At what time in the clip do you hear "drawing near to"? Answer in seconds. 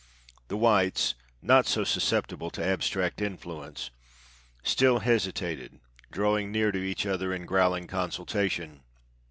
6.11-6.79